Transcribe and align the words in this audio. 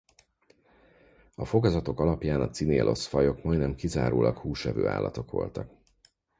A 1.35 1.45
fogazatok 1.45 1.99
alapján 1.99 2.41
a 2.41 2.49
Cynelos-fajok 2.49 3.43
majdnem 3.43 3.75
kizárólag 3.75 4.37
húsevő 4.37 4.87
állatok 4.87 5.31
voltak. 5.31 5.71